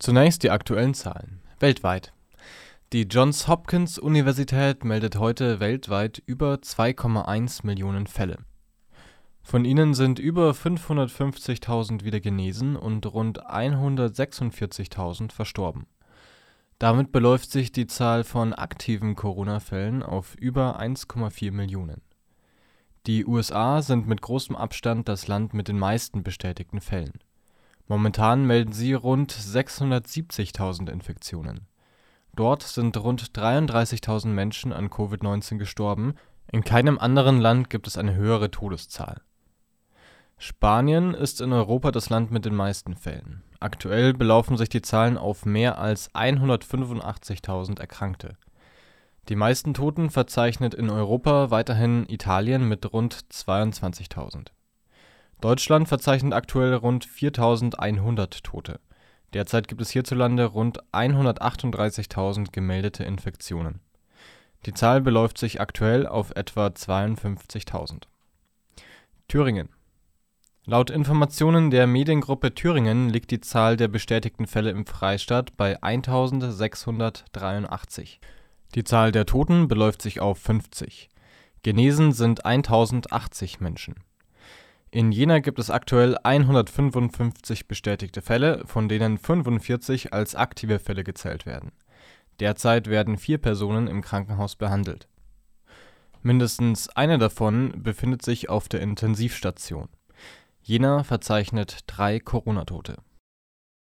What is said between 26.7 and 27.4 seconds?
Fällen.